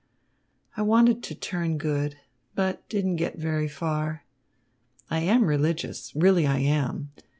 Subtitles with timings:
[0.75, 2.17] "I wanted to turn good,
[2.55, 4.25] but didn't get very far.
[5.11, 6.11] I am religious.
[6.15, 7.11] Really I am.